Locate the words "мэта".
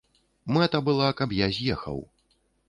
0.55-0.81